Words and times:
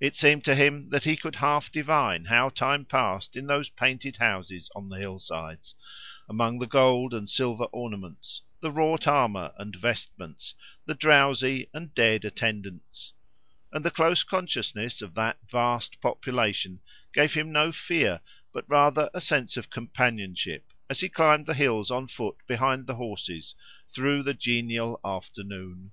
It 0.00 0.14
seemed 0.14 0.44
to 0.44 0.54
him 0.54 0.90
that 0.90 1.04
he 1.04 1.16
could 1.16 1.36
half 1.36 1.72
divine 1.72 2.26
how 2.26 2.50
time 2.50 2.84
passed 2.84 3.38
in 3.38 3.46
those 3.46 3.70
painted 3.70 4.18
houses 4.18 4.68
on 4.76 4.90
the 4.90 4.98
hillsides, 4.98 5.74
among 6.28 6.58
the 6.58 6.66
gold 6.66 7.14
and 7.14 7.26
silver 7.26 7.64
ornaments, 7.72 8.42
the 8.60 8.70
wrought 8.70 9.06
armour 9.08 9.54
and 9.56 9.74
vestments, 9.74 10.54
the 10.84 10.92
drowsy 10.94 11.70
and 11.72 11.94
dead 11.94 12.26
attendants; 12.26 13.14
and 13.72 13.82
the 13.82 13.90
close 13.90 14.24
consciousness 14.24 15.00
of 15.00 15.14
that 15.14 15.38
vast 15.48 16.02
population 16.02 16.80
gave 17.14 17.32
him 17.32 17.50
no 17.50 17.72
fear, 17.72 18.20
but 18.52 18.68
rather 18.68 19.08
a 19.14 19.22
sense 19.22 19.56
of 19.56 19.70
companionship, 19.70 20.70
as 20.90 21.00
he 21.00 21.08
climbed 21.08 21.46
the 21.46 21.54
hills 21.54 21.90
on 21.90 22.06
foot 22.08 22.36
behind 22.46 22.86
the 22.86 22.96
horses, 22.96 23.54
through 23.90 24.22
the 24.22 24.34
genial 24.34 25.00
afternoon. 25.02 25.92